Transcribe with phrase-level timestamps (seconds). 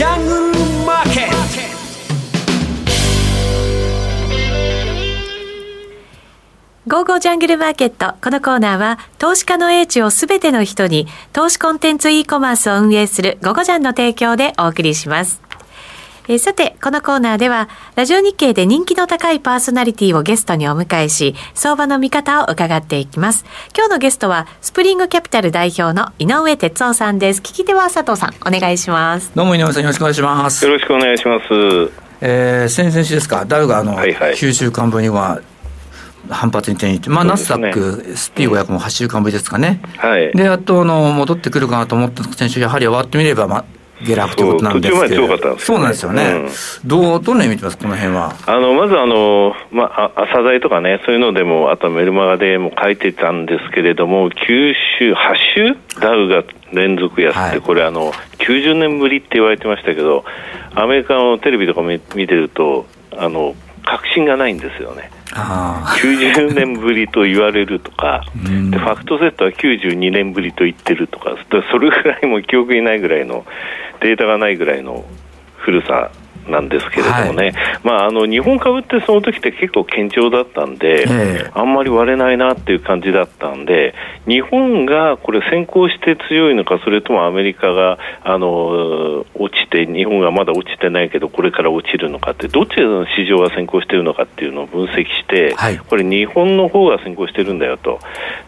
[0.00, 1.36] ジャングルマーケット
[6.88, 8.14] ゴーゴージャングルマーケット。
[8.22, 15.49] このコーナーは、投資家の英知をすべての人に、投資コンテンツ e コマースを運営するゴゴジャンの提供でお送りします。
[16.28, 23.44] えー、さて、このコーナーでは、ラジオ日経で人気の高いパーソナリティをゲストにお迎えし、相場の見方を伺っていきます。
[23.76, 27.40] 今日のゲストは、スプリングキャピタル代表の井上哲夫さんです。
[27.40, 29.32] 聞き手は佐藤さん、お願いします。
[29.34, 30.64] どうも井上さん、よろしくお願いします。
[30.64, 32.10] よろしくお願いします。
[32.20, 35.40] えー、先々週ですか、ダウがあの、はいはい、9週間分には
[36.28, 43.64] 反発に転じて、まあ、ナスダック、SP500 も8週間ぶりですかね、はい、で、やっとあの戻ってくるかなと思った先週、やはり終わってみれば、ま
[44.02, 46.22] 下落ということなんですけど、そうなんですよね、
[46.82, 48.34] うん、どうどんな意味見てます、この辺は？
[48.46, 55.16] あのまずあの、まあ、朝材とかね、そういうのでも、あとメルマガでも書いてたんですけれども、9週、8
[55.54, 60.24] 週、ダウが連続安って、はい、これあの、90年ぶりって言われてましたけど、
[60.74, 65.10] アメリカのテレビとか見てると、あの確信がないんですよね。
[65.32, 68.24] 90年ぶりと言われるとか、
[68.70, 71.36] でファクトセットは92年ぶりと言ってるとか、
[71.70, 73.44] それぐらいも記憶にないぐらいの
[74.00, 75.04] データがないぐらいの
[75.58, 76.10] 古さ
[76.48, 83.94] なんですけれどもね、はい、まあ、あの日本株ってその時って結構堅調だったんで、えー、あんまり割れないなっていう感じだったんで、
[84.26, 97.98] 日本がこれ、先行して強いのか、それともアメリカがあの落ちて、日本がまだ落ちてないけど、これから落ちるのかって、どっちの市場が先行しているのかっていうのを分析して、はい、これ、日本の方が先行してるんだよと、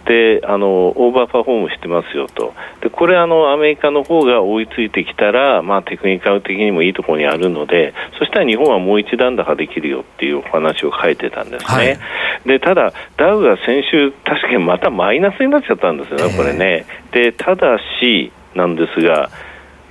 [0.07, 7.82] であのオーバーパフォームしてますよと、でこれあの、アメリカの方が追いついてきたら、まあ、テクニカル的にもいいところにあるので、
[8.19, 11.99] そしたら日本はもう一段高できるよっていうお話を書いてたんですね、はい、
[12.47, 16.87] でただ、ダウが先週、確かにまたマイナスになっちゃったんですよね、これね。
[17.13, 19.31] でただしなんですが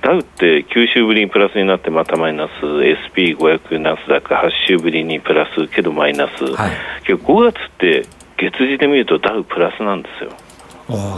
[0.02, 2.50] ダウって9週ぶりにプラスになってまたマイナス
[3.14, 6.70] SP500 ナスダック8週ぶりにプラスけどマイナス、はい、
[7.06, 8.06] 5月って
[8.36, 10.32] 月次で見るとダウプラスなんですよ。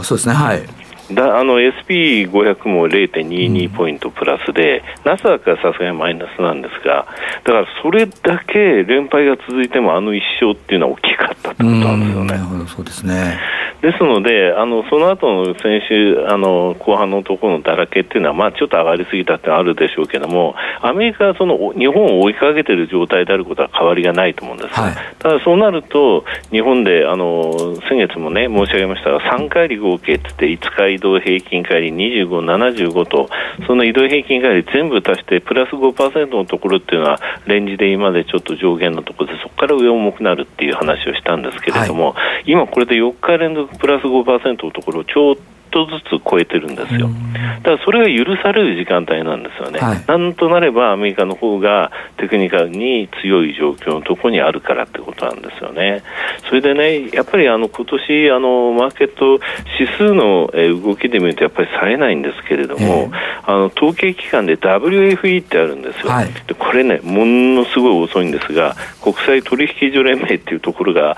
[0.03, 7.05] そうですねはいだあの SP500 も0.22ポイントプラスで、ナスダックはさすがにマイナスなんですが、
[7.43, 12.27] だからそれだけ連敗が続いても、あの1勝っていうのは大きかったってことなんですよね。
[12.27, 13.37] なるほどそうですね。
[13.81, 33.29] ですので、あのその後の先週あの後半のところのだらけっていうのは、まあ、ちょっと上がりすぎたってあるでしょうけども、アメリカはその日本を追いかけている状態であることは変わりがないと思うんです、はい、ただそうなると、日本であの先月もね、申し上げましたが、3回り合計って言って、5日移動平均帰り25、75と、
[33.67, 45.37] その移動平均帰り全部足して、プラス5%のところっていうのは、レンジで今でちょっと上限のところで、そこから上重くなるっていう話をしたんですけれども、はい、今これで4日連続プラス5%のところをちょう
[45.75, 47.09] とずつ超えてるんですよ。
[47.57, 49.79] だからそれが許される時間帯なんですよね。
[49.79, 56.01] はい、なんとなればアメリカの方がテクニカルに強い状況のところにあるからってことなんですよね。
[56.47, 59.39] それでね、やっぱりあの今年あのマーケット
[59.79, 60.49] 指数の
[60.83, 63.11] 動きで見るとやっぱり冴えないんですけれども、
[63.43, 66.11] あの統計機関で WFE ってあるんですよ。
[66.11, 71.17] はい、でこれね、ものすごい遅いんですが、国際取引所連盟っていうところが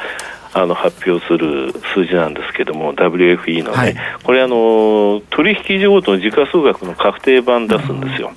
[0.53, 8.31] あの発表する数字なんですけども WFE のね、はい、これあの取引所ごとの時価総額の確定版出すんですよ。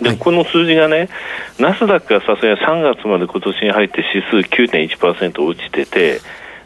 [0.00, 1.08] で、この数字がね、
[1.58, 6.20] ナスダックがさすがに3月まで今年に入って指数9.1%落ちてて、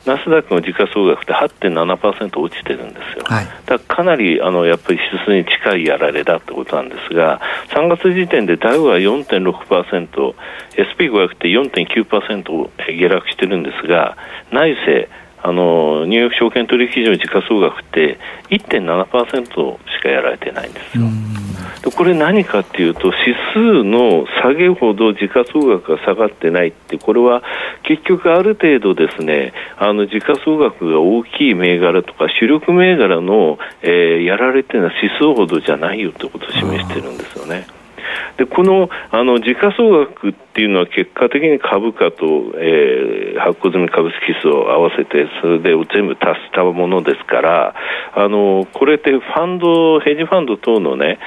[0.07, 10.35] ナスダックの時価総額って8.7%落ちてるんですよ、はい、だかなりあのやっぱり指数に近いやられだってことなんですが、3月時点でダウは4.6%、
[10.73, 14.17] SP500 って4.9%下落してるんですが、
[14.51, 15.09] 内政、
[15.43, 18.19] あのニューヨーク証券取引所の時価総額って
[18.51, 21.05] 1.7%しかやられてないんですよ。
[21.83, 27.43] でこれ何かっていうと指数の下げほど時価総額が下がってないってこれは
[27.85, 37.67] 結局ある程度ですねあの時価総額が大きい銘柄とか主力銘柄の、えー、やられてるのは指数ほどじゃないよってことを示してるんですよね。
[38.41, 42.25] でこのあの時価総額っていうのは結果的に株価と、
[42.57, 47.75] えー、発行済み株式数を合わせてそれで全部足したものですから
[48.15, 51.19] あのこれってファンドヘッジファンド等のね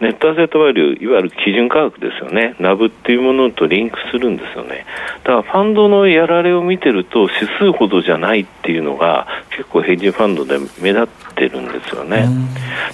[0.00, 4.84] ネットアセットバリュー、いわゆる基準価格ですよね、ナブっていうものとリンクするんですよね。
[5.22, 12.28] だからファンドのやられを見てると、指数ほどじゃないっていうのが結構ヘッジファンドで目立ってるんですよね。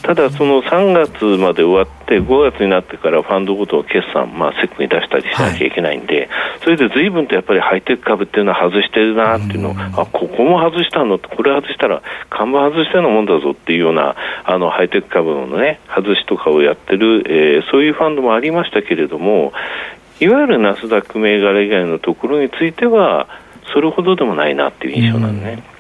[0.03, 6.29] ただ、その3月まで終わって、5月になってからファンドごとの決算、まあ、セックに出したりしなきゃいけないんで、はい、
[6.63, 11.19] それで随分とやっぱりハイテク株っていうのは外してるなっていうのを、あここも外したの？
[11.19, 19.53] これ外したら、看板外したようなもんだぞっていうようなあのハイテク株のね、外しとかをやってる、えー、そういうファンドもありましたけれども、
[20.21, 23.29] いわゆるナスダック銘柄以外のところについては、
[23.73, 25.63] それほどでもないなっていう印象なんね。
[25.73, 25.78] うん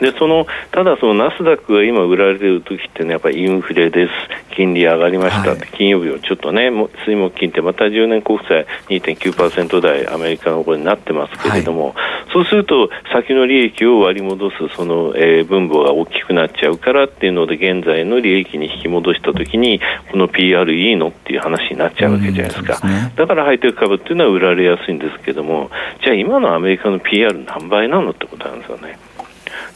[0.00, 4.12] でそのただ、そのナスダックが今売られている時ってね、やっぱりインフレです、
[4.54, 6.70] 金利上がりましたって、はい、金曜日をちょっとね、
[7.04, 11.94] 水木金ってまた10年国債2.9%台、アメリカの方になってますけれども、はい、
[12.32, 25.70] そうすると、先の利益を割り戻すその、えー、分母が大きくなっちゃうからっていうので、現在の利益に引き戻したときに、この PR いいのっていう話になっちゃうわけじゃないですか、ね、だからハイテク株っていうのは売られやすいんですけども、
[26.02, 28.98] じゃあ今のアメリカの PR 何倍なのってことなんですよね。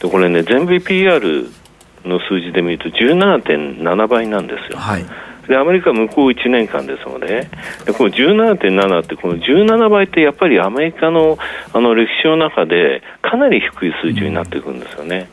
[0.01, 1.47] でこれね全米 PR
[2.05, 4.77] の数字で見ると17.7倍なんですよ。
[4.77, 5.05] はい
[5.47, 7.49] でアメリカは向こう1年間ですので、
[7.85, 11.37] でこの17.7って、この17倍ってやっぱりアメリカの
[11.73, 15.29] あの歴史の中でかなり低い数字になっていくんですよね。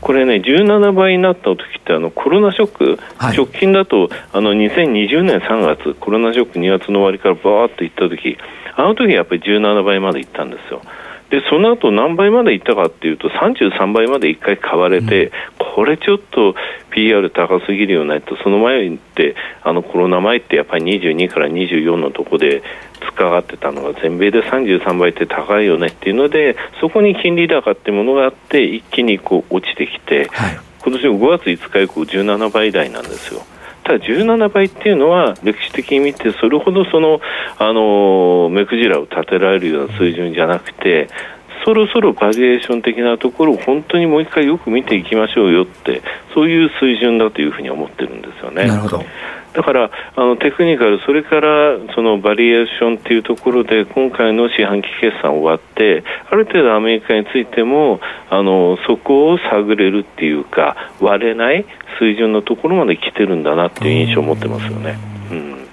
[0.00, 8.38] これね、17倍になった時ってあのコロナショック、はい、直近だとあの2020年3月、コロナショック2月の終わりからばーっといった時
[8.76, 10.82] あの時やっぱり17倍までいったんですよ。
[11.30, 15.32] でその後何倍までいったかっていうと33倍まで1回買われて、うん、
[15.74, 16.54] これちょっと
[16.90, 22.62] PR 高すぎるよねとその前ってあのコロナ前ってやっぱり22から24のとこで
[23.00, 33.42] 突っかかってたのが全米で33倍って高いよねっていうのでそこに金利高ってものがあって一気にこう落ちてきて、はい、今年の5月5日以降17倍台なんですよ。
[33.88, 37.20] た17倍っていうのは歴史的に見てそれほどその
[37.58, 41.08] あの目くじらを立てられるような水準じゃなくて
[41.64, 46.02] そろそろバリエーション的なところを本当にもう一回よく見ていきましょうよって
[46.34, 48.66] そういう水準だというふうに思ってるんですよね。
[48.66, 49.04] なるほど
[49.58, 57.98] だからあのテクニカル、それからそのバリエーションというところで今回の四半期決算終わってある程度アメリカについても
[58.30, 61.66] あのそこを探れるっていうか割れない
[61.98, 64.96] 水準のところまで来てるんだなっていう印象を持ってますよね。
[65.32, 65.68] うん。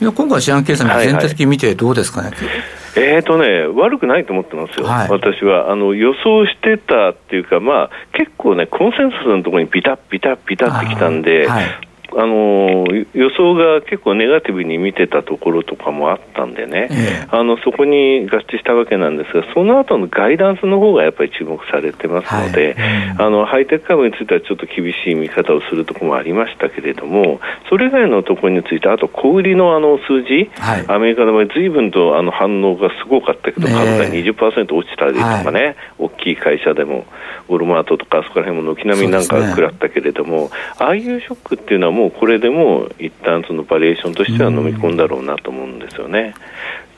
[0.00, 5.70] いや今回、四半期決算、全体的に見てどうですかね、はいはいえーとね、悪くないと思ってますよ、はい、私は。
[5.70, 11.66] あの予想してたっていうか、まあ、結構ね、コンセンサスのところにビタッ、ビタッ、ビタッってきたんで、はい、
[12.16, 23.26] あの予想が結構ネガティブに見てたところとかもあったんでね、えあのそこに合致したわけなんですが、その後のガイダンスの方がやっぱり注目されてますので、はい。
[23.26, 37.06] あのハイテク株についてはちょっと厳しい見方をするところもありましたけれども、それ以外のところについて、あと小売りのあの数字、はい、アメリカの場合、ずいぶんとあの反応がすごかったけど、株価20%落ちたりとかね、はい、大きい会社でも、
[37.48, 40.48] ウォルマートとか、そこら辺も軒並みなんか食らったけれども、ね、
[40.78, 46.34] ああいうショックっていうのはもうこれでも一旦そのバリエーションとしては飲み込んだろうなと思うんですよね。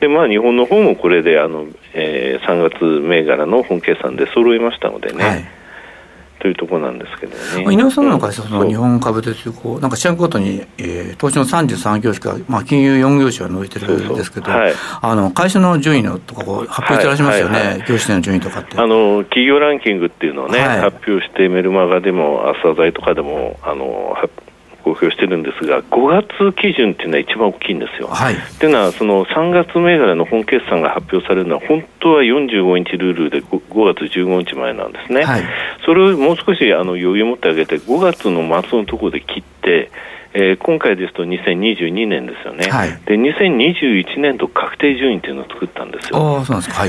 [0.01, 5.25] でまあ、日本の方もこれであの、えー、3月銘柄の本決算で揃いましたのでね。
[5.25, 5.45] はい。
[6.45, 7.73] というところなんですけどね。
[7.73, 18.77] 井上さんの会社、その日本株でこう、なんか四半ごとに、えー、投資の33業種か、まあ、金融4業種は除いてるんですけど、はい、あの会社の順位のとかこう発表してらっしゃいますよね、はいはいはい、業種の順位とかって。
[18.77, 24.15] あの企業ランキングっていうのをね、はい、発表して、メルマガでも、朝鮮とかでもあの
[24.85, 28.09] 公表してるんですが、5月基準っていうのは一番大きいんですよ。
[28.09, 35.25] はい、っていうのは、その3月銘柄の本決算が発表されるのは、本当は45日ルールで 5, 5月15日前なんですね。
[35.25, 35.43] はい、
[35.87, 39.91] それをもう少しあの余裕を持ってあげて、5月の末のところで切って、
[40.37, 46.19] えー、今回ですと2022年ですよね、はい、で2021年度確定順位っていうのを作ったんですよ、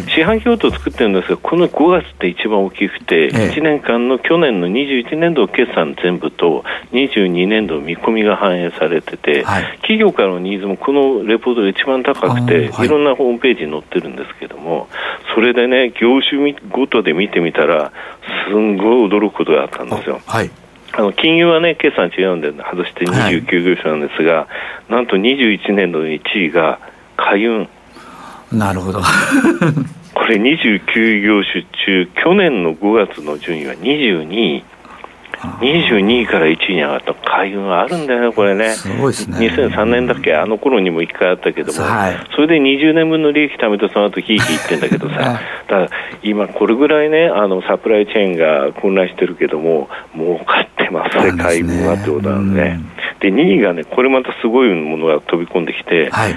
[0.10, 14.88] 四半期ごと作ってるんですが、この5月って一番大きくて、ええ、1年間の去年の21年度決算全部と、22年度見込みが反映されてて、はい、企業からのニーズもこのレポートが一番高くて、はい、いろんなホームページに載ってるんですけども、
[15.36, 17.92] それでね、業種ごとで見てみたら、
[18.50, 20.20] すんごい驚くことがあったんですよ。
[20.26, 20.50] はい
[20.98, 24.48] あの金融はね、決算違うんで、外して29業種なんですが、は
[24.90, 26.80] い、なんと21年度の1位が
[27.18, 27.68] 海運。
[28.52, 29.02] なるほど。
[30.14, 34.64] これ29業種中、去年の5月の順位は22位。
[35.60, 39.38] 22位から1位に上がった海運はあるんだよね、これね、すごいですね。
[39.50, 45.90] 2003年だっけ、あの頃にも1回あったけども、はい、それで20年分の利益貯めて、その後ひいひい言ってんだけどさ、ただ
[46.24, 52.80] 今、これぐらいねあの、サプライチェーンが混乱してるけども、儲かってますね、海運はってことなんで、ね、
[53.20, 56.36] で2位がね、これまたすごいものが飛び込んできて、はい、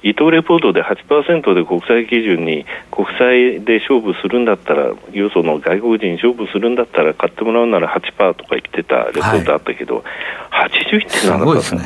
[0.04, 10.04] 伊藤レポートで8%で国際基準に国際で勝負するんだったら、よその外国人に勝負するんだったら買ってもらうなら8%とか言ってたレポートあったけど、
[10.50, 11.84] はい、81.7%、ね、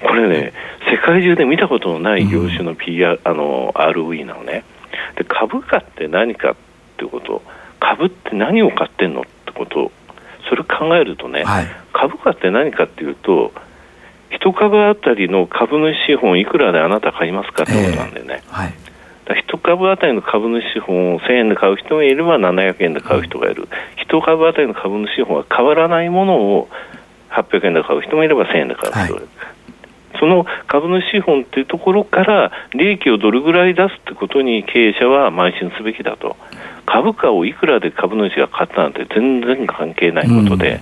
[0.00, 0.52] これね、
[0.88, 4.62] 世界中で見たことのない業種の PR、うん、あの ROE なのね。
[5.16, 6.54] で株価って何かっ
[6.96, 7.42] てこと
[7.80, 9.90] 株って何を買ってんのってこと
[10.48, 13.52] それを考えるとね、はい、株価って何かっていうと
[14.36, 18.42] 一株当たりの株主資本いくらであなた買いますかってことなんだよね。
[18.48, 18.74] はい。
[19.26, 23.68] 1株当たりの株主資本を1000円で買う人もいれば700円で買う人がいる、
[24.08, 26.68] 1株当たりの株主資本は変わらないものを
[27.30, 29.24] 800円で買う人もいれば1000円で買う人がいる、はい、
[30.20, 36.36] その株主資本っていうところから利益をどれぐらい出すってことに経営者は邁進すべきだと。
[36.86, 40.80] 株価をいくらで株主が買ったなんて全然関係ないことで、うん、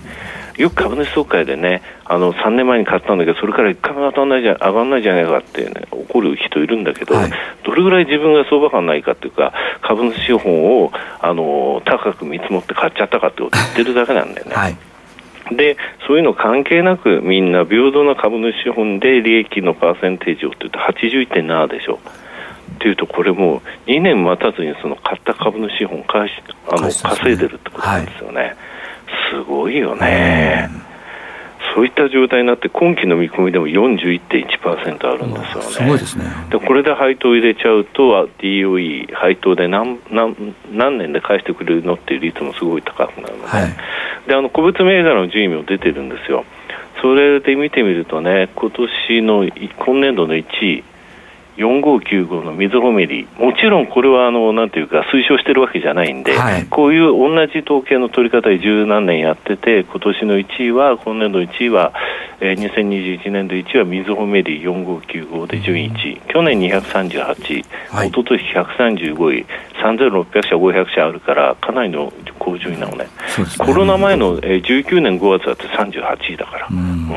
[0.57, 7.31] よく株主総会でねあの3年前に買ったんだけどそれから1回も当たんないじゃ上がんないじゃないかって、ね、怒る人いるんだけど、はい、
[7.65, 14.55] どれぐらい自分が相場感ないかっていうか株主資本をあの高く見積もって買っちゃったかってことを言ってるだけなんだよね。
[14.55, 14.77] はい。
[15.53, 21.99] でそういうの関係なくみんな平等な株主資本で利益のパーセンテージをというと81.7でしょ。
[22.75, 26.35] っていうとこれも2年待たずにその買った株主資本返し
[26.69, 28.57] あの稼いでるってことなんですよね、はい、
[29.31, 30.71] すごいよね。
[31.75, 35.63] そういった状態になって今期の見込みでも41.1%あるんですよね。
[35.63, 36.25] すごいですね。
[36.51, 40.37] でこれで配当入れちゃうと DOE 配当で何何
[40.71, 43.77] 何年で返してくれるのっていう率もすごい高くなるので、はい、
[44.29, 46.45] であの個別銘柄の順位も出てるんですよ。
[47.03, 50.85] それで見てみるとね今年の今年度の1位
[51.57, 61.93] 4595のみずほメリもちろんこれはあのなんていうか推奨してるわけじゃないんで、はい、こういう同じ統計の取り方で十何年やってて今年の1位は今年度1位は、
[62.41, 65.85] えー、2021年度1位はみずほメリ4595で順位。
[65.91, 69.47] 1位、去年238位、はい、一昨年135位。
[69.85, 73.11] 3600社500社あるからかなりの高順位なのね、ね、
[73.59, 77.09] コロナ前の、えー、19年5月だって38位だから、うん、うん、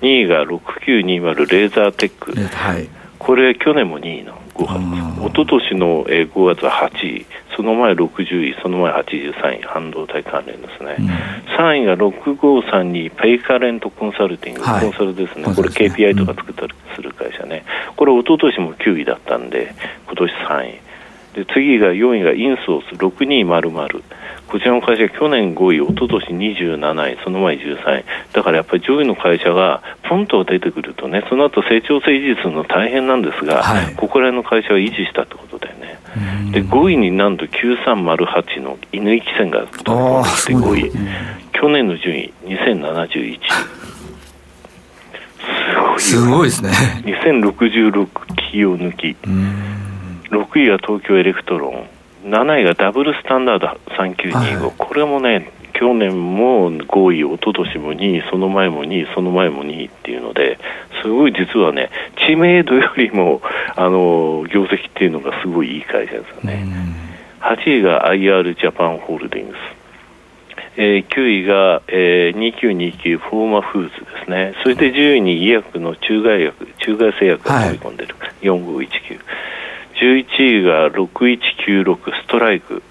[0.00, 2.88] 2位が6920レーザーテック、はい
[3.20, 11.06] これ、去年も2位の5月、一昨年の5月は8位、その前60位、その前83位、半導体関連ですね、うん、
[11.54, 19.74] 3位が6532、ペイカレントコンサルティング、はい、コンサルですね、これ、KPI とか作ったりする会社ね、うん、これ、一昨年も9位だったんで、
[20.06, 20.80] 今年3位。
[21.34, 22.96] で次が4位がインソース。
[22.96, 23.70] 6200
[24.50, 36.00] こちらの会社去年5位、一昨年27位、その前13位、だからやっぱり上位の会社がポンと出てくるとね、その後成長性維持するの大変なんですが、はい、ここら辺の会社は維持したってことだよね。
[36.50, 40.92] で5位になんと9308の犬行線が飛び込んできて5位、
[41.52, 43.40] 去年の順位2071位。
[45.98, 46.70] すごいですね。
[47.04, 49.16] 2066企業抜き。
[50.30, 51.99] 6位が東京エレクトロン。
[52.24, 60.58] 7位がダブルスタンダード3925、はい、これもね、去年も5位、一昨年も2位、その前も2位、その前も2位っていうので、
[61.02, 61.90] すごい実はね、
[62.26, 63.40] 知名度よりも
[63.76, 66.66] あの業績っていうのがすごいいい会社ですよね。
[67.40, 69.80] 8位が IR ジャパンホールディングス。
[70.76, 79.20] えー、9位が、えー、2929ファーマフーズですね、それで10位に医薬の中外薬、中外製薬が飛び込んでる、はい、4519。
[80.00, 82.82] 11位が6196ストライク、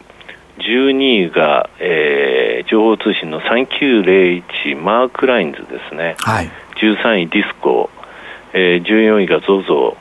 [0.59, 7.89] 12位が、えー、情報通信の3901マークラインズですね、はい、13位ディスコ、
[8.53, 9.95] えー、14位が ZOZO、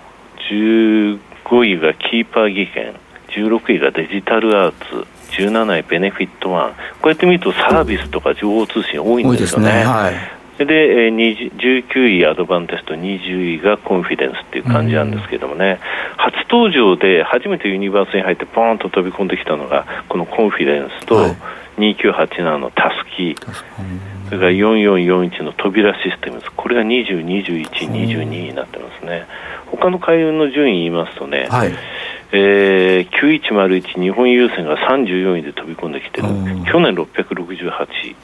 [0.50, 2.94] 15位がキーパー技研、
[3.28, 5.06] 16位がデジタルアーツ、
[5.40, 9.72] 17位ベネフィットワン、こうやって見るとサービスとか情報通信多いんですよね。
[9.72, 9.84] ね。
[9.84, 15.78] はいで、19位アドバンテスト、20位がコンフィデンスっていう感じなんですけどもね、
[16.16, 21.34] 初登場で初めてユニバースに入ってポーンと飛び込んできたのが、このコンフィデンスと
[21.78, 23.36] 2987のタスキ、
[24.28, 29.26] それから4441の扉システムズ、これが20、21、22になってますね。
[29.66, 31.72] 他の海運の順位言いますとね、はい。
[32.32, 36.28] えー、9101日本郵船が34位で飛び込んできてる、
[36.70, 37.70] 去年668
[38.04, 38.16] 位。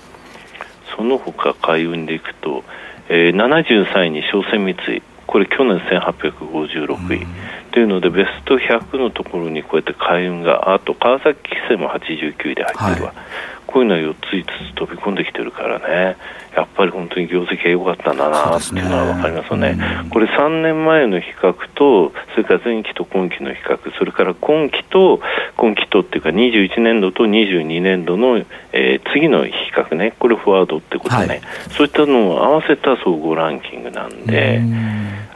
[0.97, 2.65] その他海運でいくと、
[3.09, 7.27] えー、73位に商船三井これ去年1856位、
[7.73, 16.17] というのでベスト100のところにこうやって海運があと川崎汽船も89位で入ってるわ、はい、こういうのは4つ5つ飛び込んできてるからね。
[16.57, 25.21] やっぱり本当に業績が良かったんだなっていうのは分かりますよね、ねこれ3年前の比較と、それから前期と今期の比較、それから今期と
[25.57, 28.39] 今期とっていうか、21年度と22年度の、
[28.73, 31.41] えー、次の比較ね、これ、フォワードってことね、はい、
[31.71, 34.61] そういったのを合わせた総合ランキングなんで、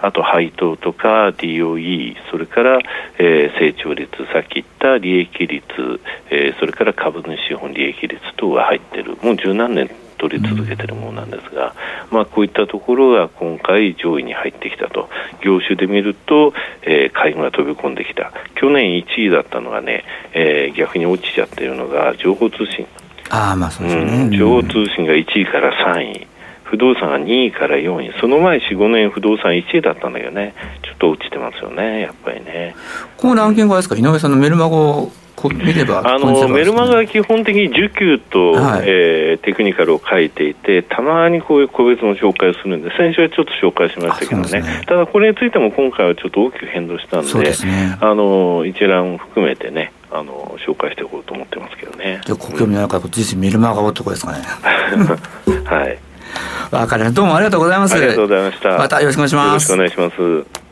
[0.00, 2.78] あと配当とか DOE、それから、
[3.18, 5.64] えー、成長率、さっき言った利益率、
[6.30, 11.74] えー、それから株主資本利益率等が入ってる、もう十何年取り続けているものなんですが、
[12.10, 15.08] まあ、こういったところが今回、上位に入ってきたと、
[15.42, 16.52] 業種で見ると、
[16.82, 22.86] えー、海運が飛び込んできた、去年1位だったのがね、えー、逆に落ちちゃっているのが情報通信。
[23.30, 26.26] あまあそうですね、うん、情報通信が1位から3位、
[26.70, 32.74] 不動産が2位から4位、その前4、5年不動産1位だったんだけどね、ちょっと落ちてますよね、やっぱりね。
[33.16, 34.76] このランキングはですか、井上さんのメルマガ
[35.38, 52.20] こ見ればあのメルマガは基本的に需給と、はい、えー、テクニカルを書いていて、たまにこういう個別の紹介をするんで、先週はちょっと紹介しましたけどね、ねただこれについても今回はちょっと大きく変動したんで、でね、あの一覧を含めてね、あの紹介していこうと思ってますけどね。
[52.26, 54.38] じゃご興味のある方、自身メルマガをってことですかね。
[55.66, 55.98] はい。
[56.70, 57.16] わかりました。
[57.16, 57.94] どうもありがとうございます。
[57.94, 58.78] ありがとうございました。
[58.78, 59.72] またよろしくお願いします。
[59.72, 60.68] よろしくお願いします。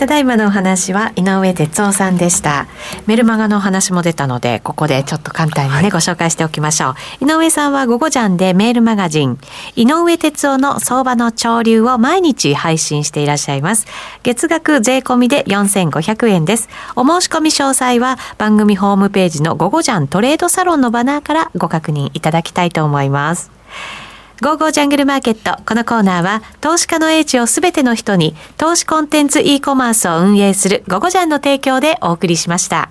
[0.00, 2.66] ただいまのお話は井上哲夫さんでした。
[3.06, 7.26] メルマガのお話も出たので、ここでちょっと簡単にね、はい、ご紹介しておきましょう。
[7.26, 9.38] 井上さんは午後ジャンでメールマガジン、
[9.76, 13.86] 井上哲夫の相場の潮流を毎日配信していらっしゃいます。
[14.22, 16.70] 月額税込みで4500円です。
[16.96, 23.50] お申し込み詳細は番組ホームページの午後ジャントレードサロンのバナーからご確認いただきたいと思います。
[24.42, 25.62] ゴーゴージャングルマーケット。
[25.64, 32.88] このコーナーは、投資家の英知をすべての人に、投資コンテンツ e コマースを運営するゴゴジャンの提供でお送りしました。